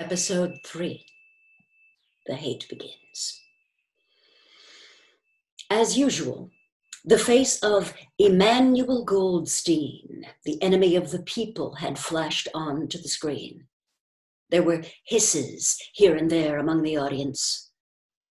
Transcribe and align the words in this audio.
Episode 0.00 0.60
3 0.64 1.04
The 2.28 2.36
Hate 2.36 2.68
Begins. 2.68 3.42
As 5.68 5.98
usual, 5.98 6.50
the 7.04 7.18
face 7.18 7.58
of 7.64 7.92
Emmanuel 8.16 9.04
Goldstein, 9.04 10.24
the 10.44 10.62
enemy 10.62 10.94
of 10.94 11.10
the 11.10 11.22
people, 11.22 11.74
had 11.74 11.98
flashed 11.98 12.46
onto 12.54 12.96
the 12.96 13.08
screen. 13.08 13.64
There 14.50 14.62
were 14.62 14.84
hisses 15.04 15.76
here 15.94 16.14
and 16.14 16.30
there 16.30 16.60
among 16.60 16.82
the 16.84 16.96
audience. 16.96 17.72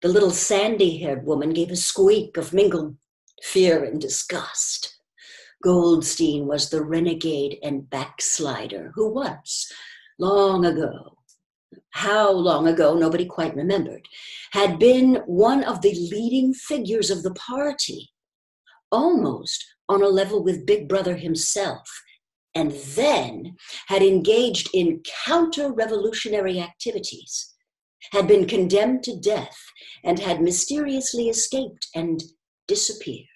The 0.02 0.08
little 0.08 0.30
sandy 0.30 0.98
haired 0.98 1.26
woman 1.26 1.50
gave 1.50 1.72
a 1.72 1.76
squeak 1.76 2.36
of 2.36 2.52
mingled 2.52 2.96
fear 3.42 3.82
and 3.82 4.00
disgust. 4.00 5.00
Goldstein 5.64 6.46
was 6.46 6.70
the 6.70 6.84
renegade 6.84 7.58
and 7.60 7.90
backslider 7.90 8.92
who 8.94 9.08
once, 9.08 9.72
long 10.16 10.64
ago, 10.64 11.16
how 11.90 12.30
long 12.30 12.68
ago, 12.68 12.94
nobody 12.94 13.24
quite 13.24 13.56
remembered, 13.56 14.06
had 14.52 14.78
been 14.78 15.22
one 15.26 15.64
of 15.64 15.82
the 15.82 15.94
leading 16.12 16.52
figures 16.52 17.10
of 17.10 17.22
the 17.22 17.34
party, 17.34 18.10
almost 18.92 19.64
on 19.88 20.02
a 20.02 20.08
level 20.08 20.42
with 20.42 20.66
Big 20.66 20.88
Brother 20.88 21.16
himself, 21.16 21.88
and 22.54 22.72
then 22.72 23.56
had 23.86 24.02
engaged 24.02 24.68
in 24.72 25.02
counter 25.24 25.72
revolutionary 25.72 26.60
activities, 26.60 27.54
had 28.12 28.26
been 28.26 28.46
condemned 28.46 29.02
to 29.04 29.18
death, 29.18 29.58
and 30.04 30.18
had 30.18 30.40
mysteriously 30.40 31.28
escaped 31.28 31.88
and 31.94 32.22
disappeared. 32.68 33.26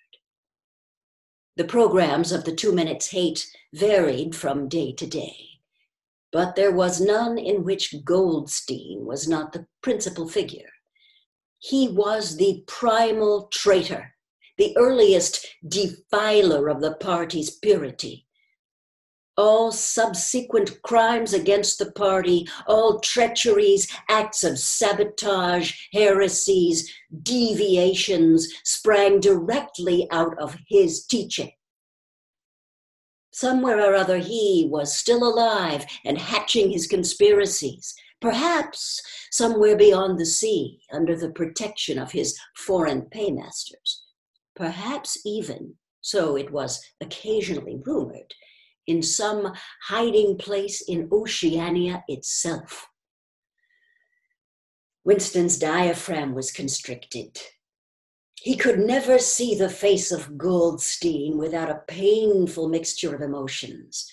The 1.56 1.64
programs 1.64 2.32
of 2.32 2.44
the 2.44 2.54
Two 2.54 2.72
Minutes 2.72 3.10
Hate 3.10 3.46
varied 3.74 4.34
from 4.34 4.68
day 4.68 4.92
to 4.92 5.06
day 5.06 5.49
but 6.32 6.54
there 6.54 6.72
was 6.72 7.00
none 7.00 7.38
in 7.38 7.64
which 7.64 7.94
Goldstein 8.04 9.04
was 9.04 9.26
not 9.26 9.52
the 9.52 9.66
principal 9.82 10.28
figure. 10.28 10.70
He 11.58 11.88
was 11.88 12.36
the 12.36 12.64
primal 12.66 13.48
traitor, 13.52 14.14
the 14.56 14.76
earliest 14.76 15.46
defiler 15.66 16.68
of 16.68 16.80
the 16.80 16.94
party's 16.94 17.50
purity. 17.50 18.26
All 19.36 19.72
subsequent 19.72 20.82
crimes 20.82 21.32
against 21.32 21.78
the 21.78 21.92
party, 21.92 22.46
all 22.66 23.00
treacheries, 23.00 23.90
acts 24.08 24.44
of 24.44 24.58
sabotage, 24.58 25.72
heresies, 25.92 26.92
deviations 27.22 28.52
sprang 28.64 29.20
directly 29.20 30.06
out 30.10 30.38
of 30.38 30.56
his 30.68 31.06
teaching. 31.06 31.52
Somewhere 33.32 33.80
or 33.80 33.94
other, 33.94 34.18
he 34.18 34.66
was 34.70 34.96
still 34.96 35.22
alive 35.22 35.86
and 36.04 36.18
hatching 36.18 36.70
his 36.70 36.86
conspiracies, 36.86 37.94
perhaps 38.20 39.00
somewhere 39.30 39.76
beyond 39.76 40.18
the 40.18 40.26
sea, 40.26 40.80
under 40.92 41.16
the 41.16 41.30
protection 41.30 41.98
of 41.98 42.12
his 42.12 42.38
foreign 42.56 43.02
paymasters. 43.02 44.04
Perhaps 44.56 45.18
even, 45.24 45.74
so 46.00 46.36
it 46.36 46.50
was 46.50 46.84
occasionally 47.00 47.80
rumored, 47.86 48.34
in 48.86 49.02
some 49.02 49.54
hiding 49.84 50.36
place 50.36 50.82
in 50.88 51.08
Oceania 51.12 52.02
itself. 52.08 52.88
Winston's 55.04 55.56
diaphragm 55.56 56.34
was 56.34 56.50
constricted. 56.50 57.38
He 58.42 58.56
could 58.56 58.78
never 58.78 59.18
see 59.18 59.54
the 59.54 59.68
face 59.68 60.10
of 60.10 60.38
Goldstein 60.38 61.36
without 61.36 61.70
a 61.70 61.82
painful 61.86 62.68
mixture 62.68 63.14
of 63.14 63.20
emotions. 63.20 64.10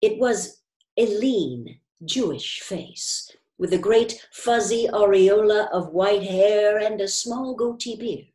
It 0.00 0.18
was 0.18 0.62
a 0.96 1.06
lean, 1.06 1.78
Jewish 2.04 2.60
face 2.60 3.30
with 3.56 3.72
a 3.72 3.78
great 3.78 4.26
fuzzy 4.32 4.88
aureola 4.92 5.68
of 5.72 5.92
white 5.92 6.24
hair 6.24 6.78
and 6.78 7.00
a 7.00 7.08
small 7.08 7.54
goatee 7.54 7.96
beard. 7.96 8.26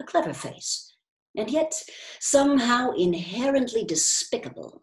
A 0.00 0.04
clever 0.04 0.32
face, 0.32 0.94
and 1.36 1.50
yet 1.50 1.82
somehow 2.20 2.92
inherently 2.92 3.84
despicable, 3.84 4.82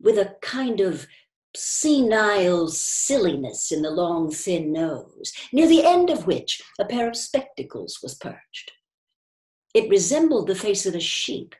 with 0.00 0.16
a 0.16 0.36
kind 0.40 0.80
of 0.80 1.06
senile 1.54 2.68
silliness 2.68 3.70
in 3.72 3.82
the 3.82 3.90
long, 3.90 4.30
thin 4.30 4.72
nose, 4.72 5.32
near 5.52 5.66
the 5.66 5.84
end 5.84 6.10
of 6.10 6.26
which 6.26 6.62
a 6.78 6.84
pair 6.84 7.08
of 7.08 7.16
spectacles 7.16 8.00
was 8.02 8.14
perched. 8.14 8.72
It 9.74 9.90
resembled 9.90 10.46
the 10.46 10.54
face 10.54 10.86
of 10.86 10.94
a 10.94 11.00
sheep, 11.00 11.54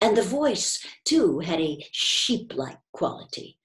and 0.00 0.16
the 0.16 0.22
voice, 0.22 0.84
too, 1.04 1.40
had 1.40 1.60
a 1.60 1.86
sheep 1.92 2.54
like 2.54 2.78
quality. 2.92 3.58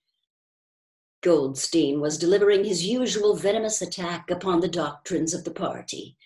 Goldstein 1.22 2.02
was 2.02 2.18
delivering 2.18 2.64
his 2.64 2.86
usual 2.86 3.36
venomous 3.36 3.82
attack 3.82 4.30
upon 4.30 4.60
the 4.60 4.68
doctrines 4.68 5.34
of 5.34 5.44
the 5.44 5.52
party 5.52 6.18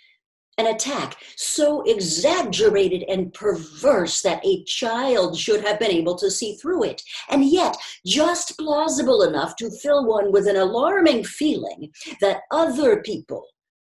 an 0.58 0.68
attack 0.68 1.16
so 1.38 1.84
exaggerated 1.84 3.04
and 3.08 3.34
perverse 3.34 4.22
that 4.22 4.46
a 4.46 4.64
child 4.66 5.38
should 5.38 5.64
have 5.64 5.80
been 5.80 5.92
able 5.92 6.18
to 6.18 6.30
see 6.30 6.56
through 6.56 6.84
it, 6.84 7.02
and 7.30 7.46
yet 7.46 7.78
just 8.06 8.58
plausible 8.58 9.22
enough 9.22 9.56
to 9.56 9.72
fill 9.72 10.06
one 10.06 10.32
with 10.32 10.48
an 10.48 10.58
alarming 10.58 11.24
feeling 11.24 11.92
that 12.20 12.42
other 12.52 13.02
people, 13.02 13.46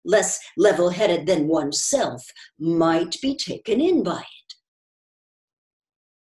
less 0.07 0.41
level 0.57 0.89
headed 0.89 1.27
than 1.27 1.49
oneself, 1.49 2.25
might 2.59 3.21
be 3.21 3.37
taken 3.37 3.81
in 3.81 4.03
by 4.03 4.21
it. 4.21 4.55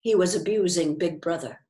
He 0.00 0.14
was 0.14 0.34
abusing 0.34 0.98
Big 0.98 1.22
Brother. 1.22 1.60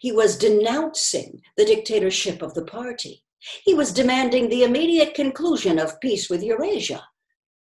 He 0.00 0.10
was 0.10 0.36
denouncing 0.38 1.40
the 1.56 1.64
dictatorship 1.64 2.42
of 2.42 2.54
the 2.54 2.64
party. 2.64 3.22
He 3.64 3.74
was 3.74 3.92
demanding 3.92 4.48
the 4.48 4.64
immediate 4.64 5.14
conclusion 5.14 5.78
of 5.78 6.00
peace 6.00 6.28
with 6.28 6.42
Eurasia. 6.42 7.04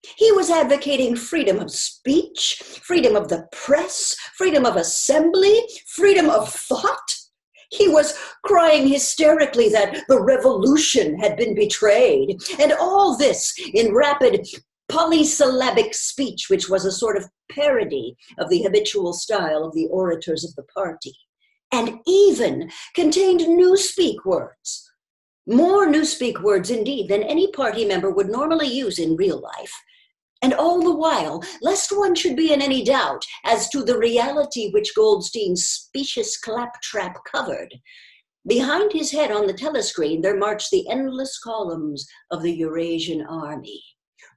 He 0.04 0.32
was 0.32 0.50
advocating 0.50 1.16
freedom 1.16 1.60
of 1.60 1.72
speech, 1.72 2.62
freedom 2.84 3.16
of 3.16 3.28
the 3.28 3.48
press, 3.52 4.16
freedom 4.36 4.66
of 4.66 4.76
assembly, 4.76 5.62
freedom 5.88 6.30
of 6.30 6.50
thought. 6.50 7.16
He 7.72 7.88
was 7.88 8.18
crying 8.46 8.88
hysterically 8.88 9.70
that 9.70 10.04
the 10.08 10.22
revolution 10.22 11.20
had 11.20 11.36
been 11.36 11.54
betrayed. 11.54 12.38
And 12.60 12.72
all 12.74 13.18
this 13.18 13.54
in 13.74 13.94
rapid 13.94 14.48
polysyllabic 14.90 15.94
speech, 15.94 16.50
which 16.50 16.70
was 16.70 16.86
a 16.86 16.92
sort 16.92 17.18
of 17.18 17.28
parody 17.52 18.16
of 18.38 18.50
the 18.50 18.64
habitual 18.64 19.14
style 19.14 19.66
of 19.66 19.74
the 19.74 19.88
orators 19.88 20.46
of 20.46 20.56
the 20.56 20.64
party, 20.64 21.14
and 21.74 22.00
even 22.08 22.72
contained 22.94 23.42
newspeak 23.42 24.24
words. 24.24 24.87
More 25.50 25.88
newspeak 25.88 26.42
words, 26.42 26.70
indeed, 26.70 27.08
than 27.08 27.24
any 27.24 27.50
party 27.52 27.86
member 27.86 28.12
would 28.12 28.28
normally 28.28 28.68
use 28.68 29.00
in 29.00 29.16
real 29.16 29.40
life, 29.40 29.74
and 30.42 30.54
all 30.54 30.82
the 30.82 30.94
while, 30.94 31.42
lest 31.62 31.90
one 31.98 32.16
should 32.16 32.36
be 32.36 32.52
in 32.52 32.62
any 32.62 32.84
doubt 32.84 33.24
as 33.46 33.70
to 33.70 33.82
the 33.82 33.98
reality 33.98 34.70
which 34.72 34.94
Goldstein's 34.94 35.66
specious 35.66 36.38
claptrap 36.38 37.24
covered, 37.24 37.74
behind 38.46 38.92
his 38.92 39.10
head 39.12 39.32
on 39.32 39.48
the 39.48 39.54
telescreen 39.54 40.22
there 40.22 40.36
marched 40.36 40.70
the 40.70 40.86
endless 40.90 41.40
columns 41.40 42.06
of 42.30 42.44
the 42.44 42.54
Eurasian 42.54 43.26
army. 43.26 43.82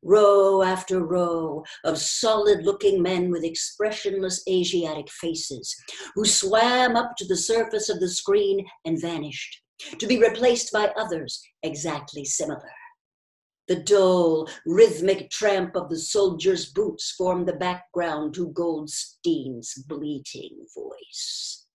Row 0.04 0.62
after 0.62 1.04
row 1.04 1.64
of 1.84 1.98
solid 1.98 2.64
looking 2.64 3.02
men 3.02 3.32
with 3.32 3.42
expressionless 3.42 4.44
Asiatic 4.48 5.10
faces, 5.10 5.74
who 6.14 6.24
swam 6.24 6.94
up 6.94 7.16
to 7.16 7.26
the 7.26 7.36
surface 7.36 7.88
of 7.88 7.98
the 7.98 8.08
screen 8.08 8.64
and 8.84 9.00
vanished, 9.00 9.60
to 9.98 10.06
be 10.06 10.18
replaced 10.18 10.72
by 10.72 10.92
others 10.96 11.42
exactly 11.62 12.24
similar. 12.24 12.70
The 13.68 13.76
dull, 13.76 14.48
rhythmic 14.66 15.30
tramp 15.30 15.76
of 15.76 15.88
the 15.88 15.98
soldier's 15.98 16.72
boots 16.72 17.12
formed 17.12 17.46
the 17.46 17.52
background 17.52 18.34
to 18.34 18.48
Goldstein's 18.48 19.74
bleating 19.86 20.66
voice. 20.74 21.66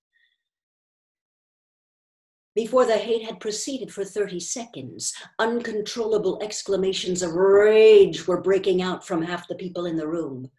Before 2.53 2.85
the 2.85 2.97
hate 2.97 3.25
had 3.25 3.39
proceeded 3.41 3.93
for 3.93 4.05
30 4.05 4.39
seconds, 4.39 5.13
uncontrollable 5.39 6.39
exclamations 6.41 7.21
of 7.21 7.33
rage 7.33 8.27
were 8.27 8.41
breaking 8.41 8.81
out 8.81 9.05
from 9.05 9.21
half 9.21 9.47
the 9.47 9.55
people 9.55 9.85
in 9.85 9.97
the 9.97 10.07
room. 10.07 10.49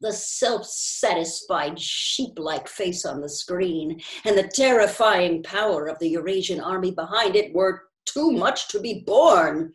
The 0.00 0.12
self 0.12 0.64
satisfied 0.64 1.80
sheep 1.80 2.38
like 2.38 2.68
face 2.68 3.04
on 3.04 3.20
the 3.20 3.28
screen 3.28 4.00
and 4.24 4.38
the 4.38 4.46
terrifying 4.46 5.42
power 5.42 5.86
of 5.86 5.98
the 5.98 6.10
Eurasian 6.10 6.60
army 6.60 6.92
behind 6.92 7.34
it 7.34 7.52
were 7.52 7.82
too 8.06 8.30
much 8.30 8.68
to 8.68 8.80
be 8.80 9.02
borne. 9.04 9.74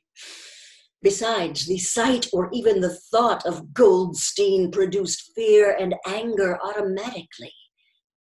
Besides, 1.02 1.68
the 1.68 1.78
sight 1.78 2.28
or 2.32 2.50
even 2.54 2.80
the 2.80 2.98
thought 3.12 3.46
of 3.46 3.74
Goldstein 3.74 4.72
produced 4.72 5.34
fear 5.36 5.76
and 5.78 5.94
anger 6.08 6.58
automatically. 6.64 7.54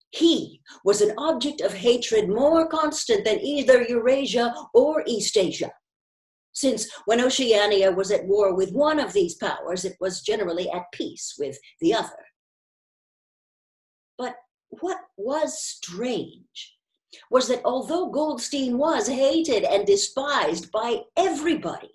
He 0.10 0.62
was 0.84 1.02
an 1.02 1.14
object 1.20 1.62
of 1.62 1.74
hatred 1.74 2.30
more 2.30 2.68
constant 2.68 3.26
than 3.26 3.40
either 3.42 3.84
Eurasia 3.84 4.56
or 4.74 5.04
Eastasia. 5.08 5.72
Since 6.56 6.90
when 7.06 7.22
Oceania 7.22 7.92
was 7.92 8.12
at 8.12 8.26
war 8.26 8.56
with 8.56 8.72
one 8.72 8.98
of 8.98 9.12
these 9.12 9.36
powers, 9.36 9.84
it 9.84 9.98
was 10.00 10.22
generally 10.22 10.72
at 10.72 10.92
peace 10.94 11.36
with 11.38 11.60
the 11.82 11.94
other. 11.94 12.26
But 14.18 14.36
what 14.70 14.98
was 15.18 15.62
strange 15.62 16.78
was 17.30 17.50
that 17.50 17.62
although 17.66 18.10
Goldstein 18.10 18.78
was 18.78 19.08
hated 19.08 19.66
and 19.66 19.86
despised 19.86 20.72
by 20.72 21.02
everybody, 21.18 21.92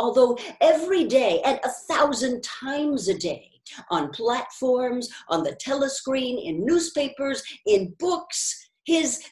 although 0.00 0.36
every 0.60 1.04
day 1.04 1.40
and 1.44 1.60
a 1.62 1.70
thousand 1.70 2.42
times 2.42 3.08
a 3.08 3.16
day, 3.16 3.50
on 3.90 4.10
platforms, 4.10 5.08
on 5.28 5.42
the 5.42 5.56
telescreen, 5.64 6.44
in 6.44 6.64
newspapers, 6.64 7.42
in 7.66 7.94
books, 7.98 8.68
his 8.84 9.22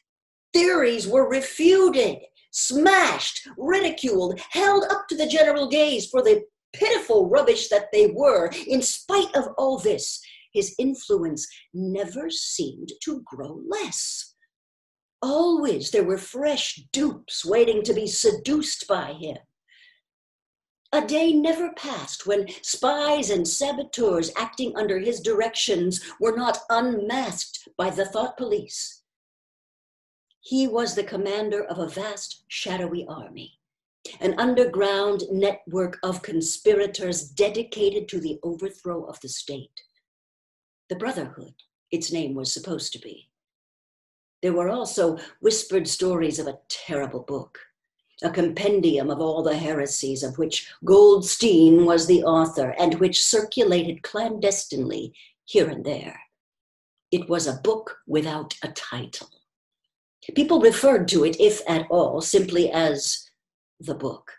theories 0.52 1.06
were 1.06 1.28
refuted, 1.28 2.18
smashed, 2.54 3.48
ridiculed, 3.58 4.40
held 4.50 4.84
up 4.84 5.06
to 5.08 5.16
the 5.16 5.26
general 5.26 5.68
gaze 5.68 6.06
for 6.06 6.22
the 6.22 6.44
pitiful 6.72 7.28
rubbish 7.28 7.68
that 7.68 7.92
they 7.92 8.06
were. 8.06 8.50
In 8.66 8.80
spite 8.80 9.34
of 9.36 9.48
all 9.58 9.78
this, 9.78 10.20
his 10.52 10.74
influence 10.78 11.46
never 11.74 12.30
seemed 12.30 12.92
to 13.02 13.22
grow 13.24 13.60
less. 13.68 14.34
Always 15.20 15.90
there 15.90 16.04
were 16.04 16.18
fresh 16.18 16.80
dupes 16.92 17.44
waiting 17.44 17.82
to 17.82 17.92
be 17.92 18.06
seduced 18.06 18.86
by 18.86 19.14
him. 19.14 19.38
A 20.92 21.04
day 21.04 21.32
never 21.32 21.72
passed 21.72 22.24
when 22.24 22.46
spies 22.62 23.30
and 23.30 23.48
saboteurs 23.48 24.30
acting 24.36 24.76
under 24.76 25.00
his 25.00 25.20
directions 25.20 26.00
were 26.20 26.36
not 26.36 26.60
unmasked 26.70 27.68
by 27.76 27.90
the 27.90 28.04
thought 28.04 28.36
police. 28.36 29.02
He 30.44 30.68
was 30.68 30.94
the 30.94 31.04
commander 31.04 31.64
of 31.64 31.78
a 31.78 31.88
vast 31.88 32.44
shadowy 32.48 33.06
army, 33.08 33.58
an 34.20 34.38
underground 34.38 35.22
network 35.32 35.98
of 36.02 36.20
conspirators 36.20 37.26
dedicated 37.30 38.08
to 38.10 38.20
the 38.20 38.38
overthrow 38.42 39.04
of 39.04 39.18
the 39.20 39.28
state. 39.30 39.80
The 40.90 40.96
Brotherhood, 40.96 41.54
its 41.90 42.12
name 42.12 42.34
was 42.34 42.52
supposed 42.52 42.92
to 42.92 42.98
be. 42.98 43.30
There 44.42 44.52
were 44.52 44.68
also 44.68 45.18
whispered 45.40 45.88
stories 45.88 46.38
of 46.38 46.46
a 46.46 46.58
terrible 46.68 47.20
book 47.20 47.58
a 48.22 48.30
compendium 48.30 49.10
of 49.10 49.20
all 49.20 49.42
the 49.42 49.56
heresies 49.56 50.22
of 50.22 50.38
which 50.38 50.70
Goldstein 50.84 51.84
was 51.84 52.06
the 52.06 52.22
author 52.22 52.74
and 52.78 53.00
which 53.00 53.24
circulated 53.24 54.02
clandestinely 54.02 55.14
here 55.46 55.68
and 55.68 55.84
there. 55.84 56.20
It 57.10 57.28
was 57.28 57.46
a 57.46 57.60
book 57.64 57.98
without 58.06 58.54
a 58.62 58.68
title. 58.68 59.30
People 60.34 60.60
referred 60.60 61.08
to 61.08 61.24
it, 61.24 61.36
if 61.40 61.60
at 61.68 61.86
all, 61.90 62.20
simply 62.20 62.70
as 62.70 63.28
the 63.80 63.94
book. 63.94 64.30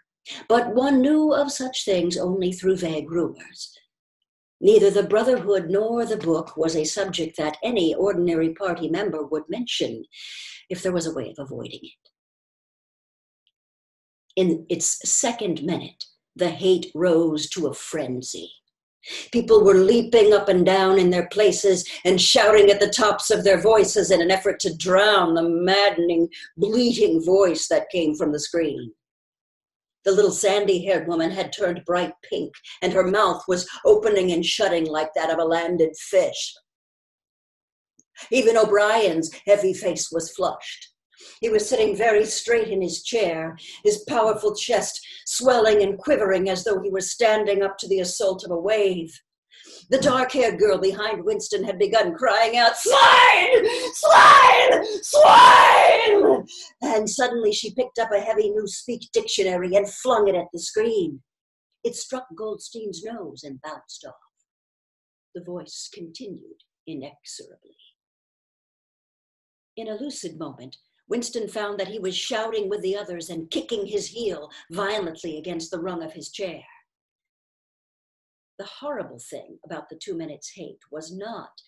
But 0.50 0.74
one 0.74 1.02
knew 1.02 1.34
of 1.34 1.52
such 1.52 1.86
things 1.86 2.18
only 2.18 2.52
through 2.52 2.78
vague 2.78 3.12
rumors. 3.12 3.72
Neither 4.60 4.90
the 4.90 5.04
Brotherhood 5.04 5.70
nor 5.70 6.06
the 6.06 6.18
book 6.18 6.58
was 6.58 6.76
a 6.76 6.86
subject 6.86 7.38
that 7.38 7.58
any 7.62 7.94
ordinary 7.94 8.54
party 8.54 8.90
member 8.90 9.24
would 9.24 9.44
mention 9.50 10.06
if 10.70 10.82
there 10.82 10.94
was 10.94 11.06
a 11.06 11.14
way 11.14 11.30
of 11.30 11.38
avoiding 11.38 11.82
it 11.84 12.06
in 14.36 14.66
its 14.70 15.10
second 15.10 15.64
minute, 15.64 16.06
the 16.36 16.50
hate 16.50 16.92
rose 16.94 17.50
to 17.50 17.68
a 17.68 17.74
frenzy. 17.74 18.52
People 19.32 19.64
were 19.64 19.76
leaping 19.76 20.34
up 20.34 20.50
and 20.50 20.66
down 20.66 20.98
in 20.98 21.10
their 21.10 21.28
places 21.28 21.88
and 22.06 22.20
shouting 22.20 22.70
at 22.70 22.80
the 22.80 22.90
tops 22.90 23.30
of 23.30 23.44
their 23.44 23.62
voices 23.62 24.12
in 24.12 24.22
an 24.22 24.32
effort 24.32 24.60
to 24.62 24.76
drown 24.76 25.36
the 25.36 25.44
maddening, 25.44 26.28
bleating 26.58 27.24
voice 27.24 27.68
that 27.68 27.90
came 27.90 28.16
from 28.16 28.32
the 28.32 28.40
screen. 28.40 28.94
The 30.06 30.12
little 30.12 30.32
sandy 30.32 30.86
haired 30.86 31.08
woman 31.08 31.32
had 31.32 31.52
turned 31.52 31.84
bright 31.86 32.14
pink, 32.30 32.54
and 32.82 32.94
her 32.94 33.06
mouth 33.06 33.44
was 33.48 33.68
opening 33.86 34.32
and 34.32 34.46
shutting 34.46 34.86
like 34.86 35.10
that 35.16 35.32
of 35.32 35.40
a 35.40 35.44
landed 35.44 35.96
fish. 35.98 36.54
Even 38.32 38.56
O'Brien's 38.56 39.32
heavy 39.46 39.74
face 39.74 40.12
was 40.12 40.32
flushed. 40.32 40.95
He 41.42 41.50
was 41.50 41.68
sitting 41.68 41.96
very 41.96 42.26
straight 42.26 42.70
in 42.70 42.82
his 42.82 43.04
chair, 43.04 43.58
his 43.84 44.04
powerful 44.08 44.56
chest 44.56 45.06
swelling 45.26 45.82
and 45.82 45.98
quivering 45.98 46.50
as 46.50 46.64
though 46.64 46.82
he 46.82 46.90
were 46.90 47.02
standing 47.02 47.62
up 47.62 47.78
to 47.80 47.88
the 47.88 48.00
assault 48.00 48.44
of 48.44 48.52
a 48.52 48.58
wave. 48.58 49.20
The 49.90 50.00
dark 50.00 50.32
haired 50.32 50.60
girl 50.60 50.78
behind 50.78 51.24
Winston 51.24 51.64
had 51.64 51.78
begun 51.78 52.16
crying 52.16 52.58
out, 52.58 52.76
Swine! 52.78 53.66
Swine! 53.94 55.04
Swine! 55.04 56.46
And 56.82 57.10
suddenly 57.10 57.52
she 57.52 57.74
picked 57.74 58.00
up 58.00 58.12
a 58.12 58.20
heavy 58.20 58.52
newspeak 58.52 59.12
dictionary 59.12 59.76
and 59.76 59.90
flung 59.90 60.28
it 60.28 60.36
at 60.36 60.48
the 60.52 60.60
screen. 60.60 61.22
It 61.84 61.96
struck 61.96 62.26
Goldstein's 62.36 63.04
nose 63.04 63.44
and 63.44 63.62
bounced 63.62 64.06
off. 64.08 64.16
The 65.36 65.44
voice 65.44 65.90
continued 65.94 66.64
inexorably. 66.88 67.78
In 69.78 69.90
a 69.90 69.96
lucid 69.96 70.40
moment, 70.40 70.78
Winston 71.08 71.48
found 71.48 71.80
that 71.80 71.88
he 71.88 72.00
was 72.00 72.18
shouting 72.18 72.70
with 72.70 72.82
the 72.82 72.96
others 72.96 73.30
and 73.30 73.52
kicking 73.52 73.86
his 73.86 74.08
heel 74.08 74.50
violently 74.72 75.38
against 75.38 75.72
the 75.72 75.80
rung 75.80 76.04
of 76.04 76.14
his 76.14 76.30
chair. 76.30 76.64
The 78.58 78.66
horrible 78.66 79.20
thing 79.20 79.60
about 79.66 79.90
the 79.90 80.00
two 80.02 80.16
minutes 80.16 80.52
hate 80.56 80.80
was 80.92 81.16
not 81.16 81.62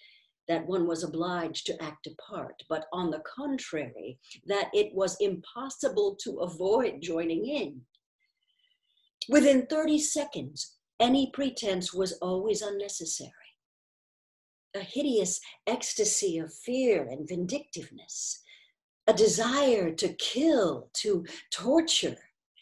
that 0.48 0.66
one 0.66 0.88
was 0.88 1.04
obliged 1.04 1.66
to 1.66 1.84
act 1.84 2.07
a 2.07 2.16
part, 2.16 2.63
but 2.69 2.86
on 2.94 3.12
the 3.12 3.22
contrary, 3.36 4.18
that 4.45 4.69
it 4.74 4.94
was 4.95 5.18
impossible 5.19 6.16
to 6.24 6.40
avoid 6.40 7.01
joining 7.01 7.45
in. 7.45 7.81
Within 9.28 9.68
30 9.68 10.00
seconds, 10.00 10.78
any 11.00 11.30
pretense 11.33 11.94
was 11.94 12.13
always 12.13 12.62
unnecessary. 12.62 13.31
A 14.74 14.80
hideous 14.80 15.42
ecstasy 15.68 16.38
of 16.38 16.54
fear 16.54 17.07
and 17.10 17.28
vindictiveness 17.28 18.42
a 19.07 19.13
desire 19.13 19.92
to 19.92 20.09
kill, 20.13 20.89
to 20.94 21.25
torture, 21.51 22.18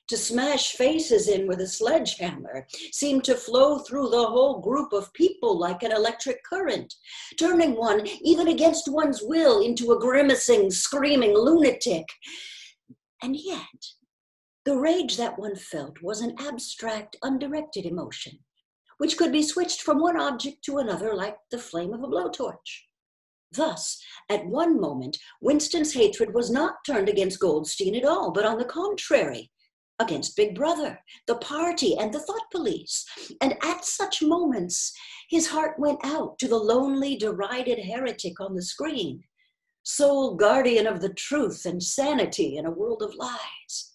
to 0.08 0.18
smash 0.18 0.74
faces 0.74 1.28
in 1.28 1.48
with 1.48 1.60
a 1.62 1.68
sledgehammer 1.68 2.68
seemed 2.92 3.24
to 3.24 3.36
flow 3.36 3.80
through 3.80 4.10
the 4.10 4.28
whole 4.28 4.60
group 4.60 4.94
of 4.94 5.12
people 5.14 5.58
like 5.58 5.82
an 5.82 5.92
electric 5.92 6.44
current, 6.44 6.94
turning 7.40 7.76
one, 7.76 8.06
even 8.22 8.48
against 8.48 8.92
one's 8.92 9.22
will, 9.24 9.62
into 9.62 9.92
a 9.92 10.00
grimacing, 10.00 10.70
screaming 10.70 11.34
lunatic. 11.34 12.06
And 13.24 13.36
yet, 13.36 13.64
the 14.66 14.78
rage 14.78 15.18
that 15.18 15.40
one 15.40 15.56
felt 15.56 16.02
was 16.04 16.22
an 16.22 16.36
abstract, 16.40 17.16
undirected 17.24 17.86
emotion, 17.86 18.40
which 19.00 19.18
could 19.18 19.32
be 19.32 19.42
switched 19.42 19.82
from 19.82 20.00
one 20.00 20.20
object 20.20 20.64
to 20.66 20.78
another 20.78 21.16
like 21.16 21.38
the 21.50 21.58
flame 21.58 21.94
of 21.94 22.04
a 22.04 22.08
blowtorch. 22.08 22.86
Thus, 23.52 24.02
at 24.30 24.46
one 24.46 24.80
moment, 24.80 25.18
Winston's 25.42 25.94
hatred 25.94 26.34
was 26.34 26.50
not 26.50 26.76
turned 26.86 27.10
against 27.10 27.40
Goldstein 27.40 27.96
at 27.96 28.06
all, 28.06 28.32
but 28.32 28.46
on 28.46 28.58
the 28.58 28.66
contrary, 28.66 29.52
against 30.00 30.36
Big 30.36 30.56
Brother, 30.56 31.00
the 31.28 31.36
party, 31.36 31.98
and 31.98 32.14
the 32.14 32.20
thought 32.20 32.52
police. 32.52 33.06
And 33.42 33.56
at 33.64 33.86
such 33.86 34.22
moments, 34.22 34.94
his 35.30 35.48
heart 35.48 35.80
went 35.80 36.00
out 36.04 36.38
to 36.40 36.48
the 36.48 36.58
lonely, 36.58 37.16
derided 37.16 37.80
heretic 37.80 38.40
on 38.42 38.56
the 38.56 38.62
screen, 38.62 39.24
sole 39.84 40.36
guardian 40.36 40.88
of 40.88 41.00
the 41.00 41.14
truth 41.14 41.66
and 41.66 41.82
sanity 41.82 42.58
in 42.58 42.66
a 42.66 42.72
world 42.72 43.02
of 43.02 43.16
lies. 43.16 43.94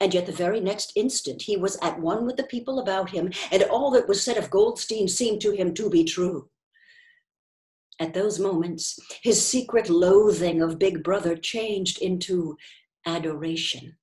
And 0.00 0.12
yet, 0.12 0.26
the 0.26 0.32
very 0.32 0.60
next 0.60 0.92
instant, 0.94 1.42
he 1.42 1.56
was 1.56 1.78
at 1.80 2.00
one 2.00 2.26
with 2.26 2.36
the 2.36 2.44
people 2.44 2.80
about 2.80 3.10
him, 3.10 3.32
and 3.50 3.62
all 3.64 3.90
that 3.92 4.08
was 4.08 4.22
said 4.22 4.36
of 4.36 4.50
Goldstein 4.50 5.08
seemed 5.08 5.40
to 5.42 5.52
him 5.52 5.72
to 5.74 5.88
be 5.88 6.04
true. 6.04 6.50
At 7.98 8.12
those 8.12 8.38
moments, 8.38 8.98
his 9.22 9.46
secret 9.46 9.88
loathing 9.88 10.60
of 10.60 10.78
Big 10.78 11.02
Brother 11.02 11.34
changed 11.34 12.02
into 12.02 12.56
adoration. 13.06 13.96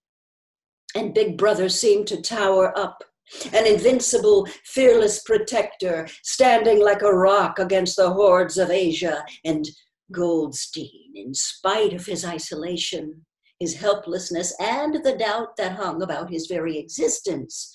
And 0.96 1.14
Big 1.14 1.38
Brother 1.38 1.70
seemed 1.70 2.08
to 2.08 2.22
tower 2.22 2.78
up, 2.78 3.04
an 3.52 3.68
invincible, 3.68 4.48
fearless 4.66 5.22
protector, 5.24 6.08
standing 6.24 6.84
like 6.84 7.04
a 7.04 7.14
rock 7.14 7.60
against 7.60 7.96
the 7.98 8.12
hordes 8.12 8.58
of 8.58 8.72
Asia 8.72 9.24
and 9.46 9.70
Goldstein, 10.12 11.14
in 11.16 11.34
spite 11.34 11.94
of 11.94 12.06
his 12.06 12.26
isolation, 12.26 13.26
his 13.60 13.76
helplessness, 13.76 14.56
and 14.60 15.04
the 15.04 15.16
doubt 15.18 15.56
that 15.58 15.74
hung 15.74 16.02
about 16.02 16.30
his 16.30 16.48
very 16.48 16.78
existence, 16.78 17.72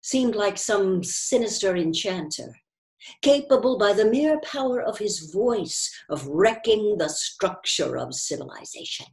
seemed 0.00 0.34
like 0.34 0.56
some 0.56 1.04
sinister 1.04 1.76
enchanter 1.76 2.54
capable 3.22 3.78
by 3.78 3.92
the 3.92 4.04
mere 4.04 4.40
power 4.40 4.80
of 4.80 4.98
his 4.98 5.30
voice 5.32 5.90
of 6.08 6.26
wrecking 6.26 6.98
the 6.98 7.08
structure 7.08 7.96
of 7.96 8.14
civilization. 8.14 9.06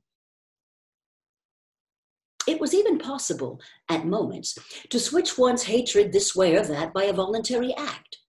It 2.47 2.61
was 2.61 2.73
even 2.73 2.97
possible, 2.97 3.59
at 3.89 4.05
moments, 4.05 4.57
to 4.89 4.99
switch 4.99 5.37
one's 5.37 5.63
hatred 5.63 6.13
this 6.13 6.33
way 6.33 6.55
or 6.55 6.63
that 6.63 6.93
by 6.93 7.03
a 7.03 7.13
voluntary 7.13 7.75
act. 7.75 8.19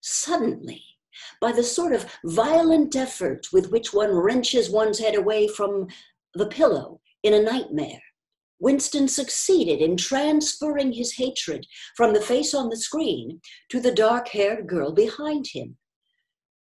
Suddenly, 0.00 0.84
by 1.40 1.52
the 1.52 1.62
sort 1.62 1.92
of 1.92 2.06
violent 2.24 2.94
effort 2.94 3.48
with 3.52 3.70
which 3.70 3.94
one 3.94 4.10
wrenches 4.12 4.70
one's 4.70 4.98
head 4.98 5.16
away 5.16 5.48
from 5.48 5.88
the 6.34 6.46
pillow 6.46 7.00
in 7.22 7.34
a 7.34 7.42
nightmare, 7.42 8.02
Winston 8.60 9.08
succeeded 9.08 9.80
in 9.80 9.96
transferring 9.96 10.92
his 10.92 11.14
hatred 11.14 11.66
from 11.96 12.12
the 12.12 12.20
face 12.20 12.54
on 12.54 12.68
the 12.68 12.76
screen 12.76 13.40
to 13.70 13.80
the 13.80 13.92
dark 13.92 14.28
haired 14.28 14.66
girl 14.66 14.92
behind 14.92 15.46
him. 15.52 15.76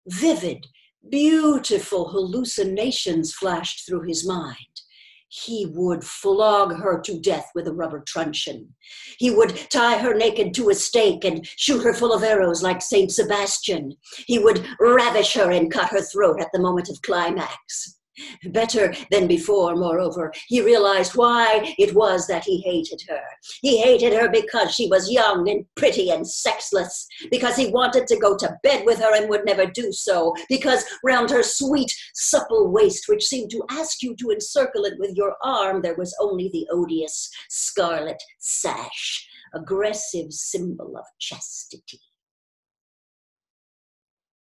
Vivid, 0.07 0.67
Beautiful 1.09 2.09
hallucinations 2.09 3.33
flashed 3.33 3.85
through 3.85 4.01
his 4.01 4.27
mind. 4.27 4.81
He 5.29 5.65
would 5.65 6.03
flog 6.03 6.73
her 6.77 6.99
to 7.01 7.19
death 7.19 7.49
with 7.53 7.67
a 7.67 7.73
rubber 7.73 8.03
truncheon. 8.05 8.73
He 9.17 9.29
would 9.29 9.55
tie 9.69 9.99
her 9.99 10.13
naked 10.13 10.53
to 10.55 10.69
a 10.69 10.75
stake 10.75 11.23
and 11.23 11.47
shoot 11.57 11.83
her 11.83 11.93
full 11.93 12.13
of 12.13 12.23
arrows 12.23 12.63
like 12.63 12.81
Saint 12.81 13.11
Sebastian. 13.11 13.93
He 14.25 14.39
would 14.39 14.65
ravish 14.79 15.33
her 15.33 15.51
and 15.51 15.71
cut 15.71 15.89
her 15.89 16.01
throat 16.01 16.41
at 16.41 16.49
the 16.51 16.61
moment 16.61 16.89
of 16.89 17.01
climax. 17.01 17.96
Better 18.45 18.93
than 19.11 19.27
before, 19.27 19.75
moreover, 19.75 20.33
he 20.47 20.61
realized 20.61 21.15
why 21.15 21.75
it 21.77 21.93
was 21.93 22.27
that 22.27 22.43
he 22.43 22.61
hated 22.61 23.01
her. 23.07 23.21
He 23.61 23.81
hated 23.81 24.13
her 24.13 24.29
because 24.29 24.73
she 24.73 24.87
was 24.87 25.11
young 25.11 25.47
and 25.49 25.65
pretty 25.75 26.09
and 26.09 26.27
sexless, 26.27 27.07
because 27.29 27.55
he 27.55 27.71
wanted 27.71 28.07
to 28.07 28.19
go 28.19 28.35
to 28.37 28.57
bed 28.63 28.85
with 28.85 28.99
her 28.99 29.15
and 29.15 29.29
would 29.29 29.45
never 29.45 29.65
do 29.65 29.91
so, 29.91 30.33
because 30.49 30.83
round 31.03 31.29
her 31.29 31.43
sweet, 31.43 31.93
supple 32.13 32.71
waist, 32.71 33.07
which 33.07 33.25
seemed 33.25 33.51
to 33.51 33.63
ask 33.69 34.01
you 34.01 34.15
to 34.15 34.31
encircle 34.31 34.85
it 34.85 34.97
with 34.97 35.15
your 35.15 35.35
arm, 35.43 35.81
there 35.81 35.95
was 35.95 36.15
only 36.19 36.49
the 36.51 36.67
odious 36.71 37.29
scarlet 37.49 38.21
sash, 38.39 39.27
aggressive 39.53 40.31
symbol 40.33 40.97
of 40.97 41.05
chastity. 41.19 41.99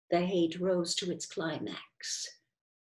The 0.10 0.22
hate 0.22 0.60
rose 0.62 0.96
to 0.96 1.12
its 1.12 1.26
climax 1.26 2.37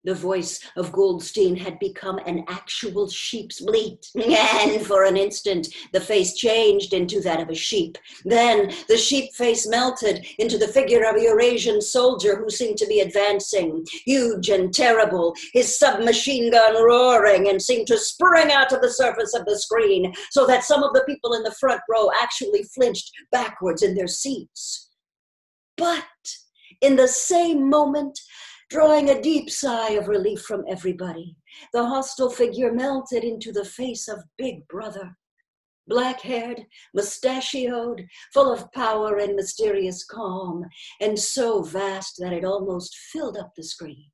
the 0.07 0.15
voice 0.15 0.61
of 0.77 0.93
Goldstein 0.93 1.57
had 1.57 1.79
become 1.79 2.19
an 2.27 2.45
actual 2.49 3.09
sheep's 3.09 3.61
bleat. 3.61 4.09
And 4.15 4.87
for 4.87 5.05
an 5.05 5.17
instant, 5.17 5.69
the 5.93 6.01
face 6.01 6.35
changed 6.35 6.95
into 6.95 7.21
that 7.23 7.41
of 7.41 7.51
a 7.51 7.55
sheep. 7.55 7.99
Then 8.25 8.73
the 8.89 8.97
sheep 8.97 9.35
face 9.35 9.67
melted 9.67 10.25
into 10.39 10.57
the 10.57 10.69
figure 10.69 11.05
of 11.05 11.17
a 11.17 11.23
Eurasian 11.23 11.81
soldier 11.81 12.37
who 12.37 12.49
seemed 12.49 12.79
to 12.79 12.87
be 12.87 13.01
advancing, 13.01 13.85
huge 14.05 14.49
and 14.49 14.73
terrible, 14.73 15.35
his 15.53 15.77
submachine 15.79 16.51
gun 16.51 16.75
roaring 16.83 17.49
and 17.49 17.61
seemed 17.61 17.89
to 17.89 17.99
spring 17.99 18.53
out 18.53 18.73
of 18.73 18.81
the 18.81 18.91
surface 18.91 19.35
of 19.35 19.45
the 19.45 19.59
screen 19.59 20.15
so 20.31 20.47
that 20.47 20.65
some 20.65 20.83
of 20.85 20.93
the 20.93 21.05
people 21.05 21.33
in 21.35 21.43
the 21.43 21.55
front 21.59 21.81
row 21.91 22.11
actually 22.23 22.63
flinched 22.75 23.11
backwards 23.33 23.83
in 23.83 23.95
their 23.97 24.07
seats. 24.07 24.89
But 25.77 26.05
in 26.81 26.97
the 26.97 27.09
same 27.09 27.69
moment, 27.69 28.19
drawing 28.69 29.11
a 29.11 29.21
deep 29.21 29.49
sigh 29.51 29.91
of 29.91 30.09
relief 30.09 30.43
from 30.43 30.65
everybody. 30.69 31.37
The 31.73 31.87
hostile 31.87 32.31
figure 32.31 32.73
melted 32.73 33.25
into 33.25 33.53
the 33.53 33.65
face 33.65 34.09
of 34.09 34.25
Big 34.37 34.67
Brother. 34.69 35.17
Black 35.89 36.21
haired, 36.21 36.67
mustachioed, 36.95 38.09
full 38.35 38.53
of 38.53 38.73
power 38.73 39.19
and 39.19 39.37
mysterious 39.37 40.05
calm, 40.05 40.65
and 41.01 41.17
so 41.17 41.63
vast 41.63 42.17
that 42.19 42.33
it 42.33 42.45
almost 42.45 42.97
filled 42.97 43.37
up 43.37 43.53
the 43.55 43.63
screen. 43.63 44.11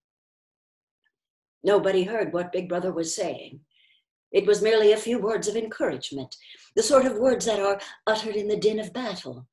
Nobody 1.64 2.04
heard 2.04 2.32
what 2.32 2.52
Big 2.52 2.68
Brother 2.68 2.92
was 2.92 3.16
saying. 3.16 3.60
It 4.32 4.46
was 4.46 4.60
merely 4.60 4.92
a 4.92 4.98
few 4.98 5.18
words 5.18 5.48
of 5.48 5.56
encouragement, 5.56 6.36
the 6.74 6.82
sort 6.82 7.06
of 7.06 7.16
words 7.16 7.46
that 7.46 7.60
are 7.60 7.80
uttered 8.06 8.36
in 8.36 8.48
the 8.48 8.56
din 8.56 8.78
of 8.78 8.92
battle, 8.92 9.46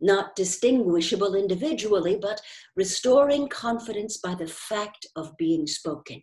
not 0.00 0.36
distinguishable 0.36 1.34
individually, 1.34 2.16
but 2.20 2.40
restoring 2.76 3.48
confidence 3.48 4.16
by 4.16 4.34
the 4.34 4.46
fact 4.46 5.06
of 5.16 5.36
being 5.36 5.66
spoken. 5.66 6.22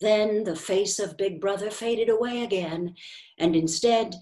Then 0.00 0.44
the 0.44 0.56
face 0.56 0.98
of 0.98 1.16
Big 1.16 1.40
Brother 1.40 1.70
faded 1.70 2.08
away 2.08 2.42
again, 2.42 2.94
and 3.38 3.54
instead, 3.54 4.16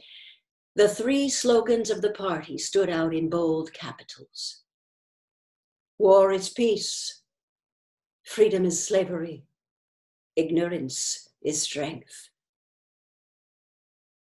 the 0.76 0.88
three 0.88 1.29
slogans 1.29 1.90
of 1.90 2.02
the 2.02 2.12
party 2.12 2.59
stood 2.59 2.90
out 2.90 3.14
in 3.14 3.29
bold 3.29 3.73
capitals 3.73 4.62
War 5.99 6.33
is 6.33 6.49
peace, 6.49 7.23
freedom 8.25 8.64
is 8.64 8.83
slavery, 8.83 9.45
ignorance 10.37 11.29
is 11.43 11.62
strength 11.62 12.31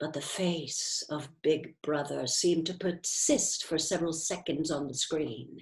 but 0.01 0.15
the 0.15 0.21
face 0.21 1.05
of 1.11 1.29
Big 1.43 1.75
Brother 1.83 2.27
seemed 2.27 2.65
to 2.67 2.75
persist 2.75 3.65
for 3.65 3.77
several 3.77 4.15
seconds 4.15 4.71
on 4.71 4.89
the 4.89 4.95
screen, 4.95 5.59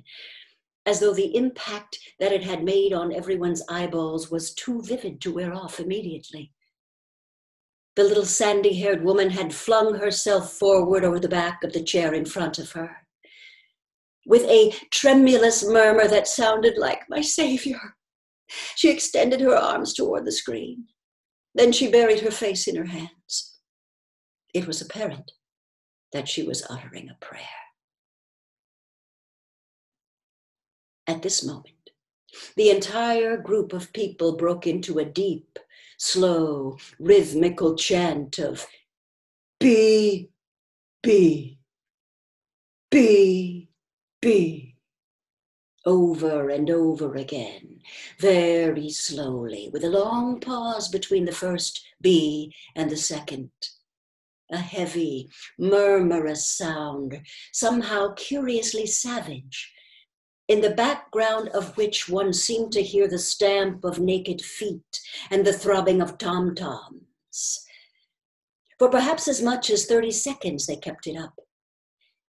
as 0.87 1.01
though 1.01 1.13
the 1.13 1.35
impact 1.35 1.99
that 2.21 2.33
it 2.33 2.45
had 2.45 2.63
made 2.63 2.93
on 2.93 3.13
everyone's 3.13 3.65
eyeballs 3.69 4.31
was 4.31 4.55
too 4.55 4.81
vivid 4.83 5.21
to 5.21 5.35
wear 5.35 5.53
off 5.53 5.81
immediately. 5.81 6.53
The 7.97 8.05
little 8.05 8.25
sandy 8.25 8.75
haired 8.75 9.05
woman 9.05 9.31
had 9.31 9.53
flung 9.53 9.95
herself 9.95 10.53
forward 10.53 11.03
over 11.03 11.19
the 11.19 11.29
back 11.29 11.65
of 11.65 11.73
the 11.73 11.83
chair 11.83 12.15
in 12.15 12.25
front 12.25 12.61
of 12.61 12.71
her. 12.73 12.97
With 14.25 14.45
a 14.45 14.73
tremulous 14.93 15.67
murmur 15.67 16.07
that 16.07 16.29
sounded 16.29 16.79
like 16.79 17.01
my 17.09 17.23
savior, 17.23 17.97
she 18.77 18.89
extended 18.89 19.41
her 19.41 19.57
arms 19.57 19.95
toward 19.95 20.25
the 20.25 20.33
screen. 20.33 20.87
Then 21.57 21.73
she 21.73 21.91
buried 21.91 22.21
her 22.21 22.31
face 22.31 22.69
in 22.69 22.77
her 22.77 22.85
hands 22.85 23.18
it 24.59 24.67
was 24.67 24.81
apparent 24.81 25.31
that 26.13 26.29
she 26.29 26.43
was 26.43 26.67
uttering 26.69 27.09
a 27.09 27.25
prayer. 27.25 27.45
At 31.07 31.23
this 31.23 31.45
moment, 31.45 31.91
the 32.57 32.71
entire 32.71 33.37
group 33.37 33.73
of 33.73 33.93
people 33.93 34.37
broke 34.37 34.67
into 34.67 34.99
a 34.99 35.05
deep, 35.05 35.59
slow, 35.97 36.77
rhythmical 36.99 37.77
chant 37.77 38.39
of 38.39 38.67
B, 39.61 40.31
B, 41.03 41.59
B, 42.91 43.69
B, 44.21 44.75
over 45.87 46.51
and 46.51 46.69
over 46.69 47.15
again, 47.15 47.81
very 48.19 48.91
slowly, 48.91 49.71
with 49.73 49.85
a 49.85 49.89
long 49.89 50.41
pause 50.41 50.89
between 50.89 51.25
the 51.25 51.33
first 51.33 51.87
B 52.01 52.53
and 52.75 52.91
the 52.91 52.97
second 52.97 53.51
a 54.51 54.59
heavy, 54.59 55.29
murmurous 55.59 56.49
sound, 56.49 57.21
somehow 57.53 58.15
curiously 58.15 58.87
savage, 58.87 59.73
in 60.49 60.63
the 60.63 60.71
background 60.71 61.49
of 61.49 61.77
which 61.77 62.09
one 62.09 62.33
seemed 62.33 62.73
to 62.73 62.83
hear 62.83 63.07
the 63.07 63.19
stamp 63.19 63.85
of 63.85 63.99
naked 63.99 64.41
feet 64.41 65.01
and 65.31 65.45
the 65.45 65.53
throbbing 65.53 66.01
of 66.01 66.17
tom 66.17 66.55
toms. 66.55 67.65
For 68.79 68.89
perhaps 68.89 69.29
as 69.29 69.43
much 69.43 69.71
as 69.71 69.87
30 69.87 70.11
seconds 70.13 70.67
they 70.67 70.77
kept 70.77 71.07
it 71.07 71.17
up. 71.17 71.35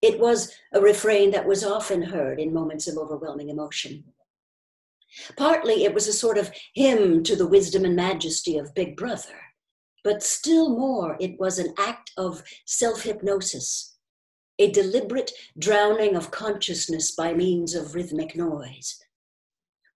It 0.01 0.19
was 0.19 0.53
a 0.74 0.79
refrain 0.79 1.31
that 1.31 1.48
was 1.48 1.63
often 1.63 2.01
heard 2.03 2.39
in 2.39 2.53
moments 2.53 2.88
of 2.88 2.98
overwhelming 2.98 3.50
emotion. 3.50 4.03
Partly 5.36 5.84
it 5.84 5.93
was 5.93 6.07
a 6.07 6.13
sort 6.13 6.38
of 6.38 6.51
hymn 6.74 7.24
to 7.24 7.36
the 7.36 7.48
wisdom 7.48 7.86
and 7.86 7.95
majesty 7.95 8.57
of 8.57 8.75
Big 8.75 8.95
Brother 8.95 9.45
but 10.05 10.21
still 10.21 10.69
more, 10.69 11.17
it 11.19 11.38
was 11.39 11.57
an 11.57 11.74
act 11.79 12.12
of 12.15 12.43
self 12.63 13.01
hypnosis, 13.01 13.97
a 14.59 14.69
deliberate 14.69 15.31
drowning 15.57 16.15
of 16.15 16.29
consciousness 16.29 17.15
by 17.15 17.33
means 17.33 17.74
of 17.74 17.95
rhythmic 17.95 18.35
noise. 18.35 19.03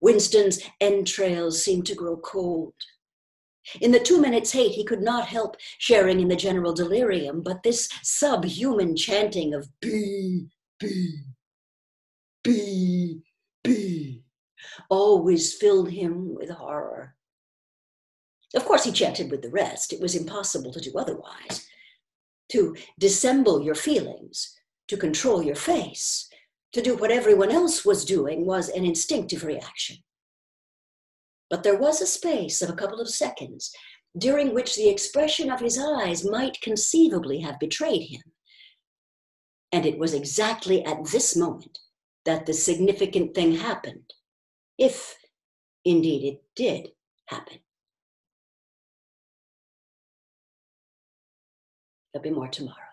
Winston's 0.00 0.60
entrails 0.80 1.62
seemed 1.62 1.86
to 1.86 1.94
grow 1.94 2.16
cold. 2.16 2.74
In 3.80 3.92
the 3.92 4.00
two 4.00 4.20
minutes' 4.20 4.50
hate, 4.50 4.72
he 4.72 4.84
could 4.84 5.00
not 5.00 5.28
help 5.28 5.56
sharing 5.78 6.18
in 6.18 6.26
the 6.26 6.34
general 6.34 6.72
delirium, 6.72 7.40
but 7.40 7.62
this 7.62 7.88
subhuman 8.02 8.96
chanting 8.96 9.54
of 9.54 9.68
B, 9.80 10.48
B, 10.80 11.20
B, 12.42 13.22
B 13.62 14.24
always 14.88 15.54
filled 15.54 15.90
him 15.90 16.34
with 16.34 16.50
horror. 16.50 17.14
Of 18.54 18.64
course, 18.64 18.84
he 18.84 18.92
chanted 18.92 19.30
with 19.30 19.42
the 19.42 19.50
rest. 19.50 19.92
It 19.92 20.00
was 20.00 20.14
impossible 20.14 20.72
to 20.72 20.80
do 20.80 20.92
otherwise. 20.96 21.66
To 22.52 22.76
dissemble 22.98 23.62
your 23.62 23.76
feelings, 23.76 24.56
to 24.88 24.96
control 24.96 25.42
your 25.42 25.54
face, 25.54 26.28
to 26.72 26.82
do 26.82 26.96
what 26.96 27.10
everyone 27.10 27.50
else 27.50 27.84
was 27.84 28.04
doing 28.04 28.44
was 28.44 28.68
an 28.68 28.84
instinctive 28.84 29.44
reaction. 29.44 29.98
But 31.48 31.62
there 31.62 31.78
was 31.78 32.00
a 32.00 32.06
space 32.06 32.62
of 32.62 32.70
a 32.70 32.74
couple 32.74 33.00
of 33.00 33.08
seconds 33.08 33.72
during 34.18 34.54
which 34.54 34.76
the 34.76 34.88
expression 34.88 35.50
of 35.50 35.60
his 35.60 35.78
eyes 35.78 36.24
might 36.24 36.60
conceivably 36.60 37.40
have 37.40 37.60
betrayed 37.60 38.08
him. 38.08 38.22
And 39.72 39.86
it 39.86 39.98
was 39.98 40.14
exactly 40.14 40.84
at 40.84 41.04
this 41.06 41.36
moment 41.36 41.78
that 42.24 42.46
the 42.46 42.52
significant 42.52 43.34
thing 43.34 43.54
happened, 43.54 44.12
if 44.78 45.16
indeed 45.84 46.24
it 46.24 46.42
did 46.56 46.90
happen. 47.26 47.58
There'll 52.12 52.24
be 52.24 52.30
more 52.30 52.48
tomorrow. 52.48 52.89